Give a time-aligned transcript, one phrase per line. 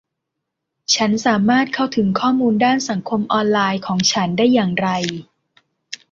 [0.95, 4.89] ฉันสามารถเข้าถึงข้อมูลด้านสังคมออนไลน์ของฉันได้อย่างไร